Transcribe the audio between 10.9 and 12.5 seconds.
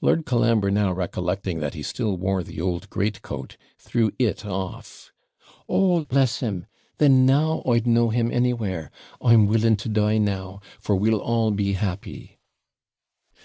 we'll all be happy.'